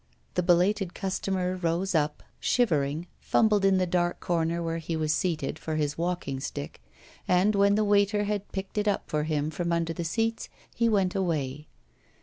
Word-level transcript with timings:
The 0.33 0.41
belated 0.41 0.95
customer 0.95 1.55
rose 1.55 1.93
up, 1.93 2.23
shivering, 2.39 3.05
fumbled 3.19 3.63
in 3.63 3.77
the 3.77 3.85
dark 3.85 4.19
corner 4.19 4.63
where 4.63 4.79
he 4.79 4.95
was 4.95 5.13
seated 5.13 5.59
for 5.59 5.75
his 5.75 5.95
walking 5.95 6.39
stick, 6.39 6.81
and 7.27 7.53
when 7.53 7.75
the 7.75 7.83
waiter 7.85 8.23
had 8.23 8.51
picked 8.51 8.79
it 8.79 8.87
up 8.87 9.07
for 9.11 9.25
him 9.25 9.51
from 9.51 9.71
under 9.71 9.93
the 9.93 10.03
seats 10.03 10.49
he 10.73 10.89
went 10.89 11.13
away. 11.13 11.67